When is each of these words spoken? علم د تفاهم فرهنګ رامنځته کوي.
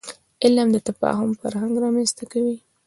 علم 0.43 0.67
د 0.73 0.77
تفاهم 0.89 1.29
فرهنګ 1.41 1.73
رامنځته 1.83 2.23
کوي. 2.31 2.57